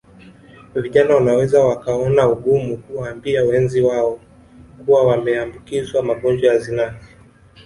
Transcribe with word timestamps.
Vijana 0.75 1.15
wanaweza 1.15 1.59
wakaona 1.65 2.29
ugumu 2.29 2.77
kuwaambia 2.77 3.43
wenzi 3.43 3.81
wao 3.81 4.19
kuwa 4.85 5.03
wameambukizwa 5.07 6.03
magonjwa 6.03 6.53
ya 6.53 6.59
zinaa 6.59 6.95